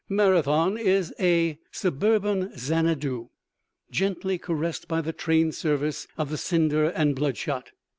Marathon 0.09 0.79
is 0.79 1.13
a 1.19 1.59
suburban 1.71 2.51
Xanadu 2.57 3.29
gently 3.91 4.39
caressed 4.39 4.87
by 4.87 4.99
the 4.99 5.13
train 5.13 5.51
service 5.51 6.07
of 6.17 6.31
the 6.31 6.37
Cinder 6.39 6.85
and 6.85 7.15
Bloodshot. 7.15 7.69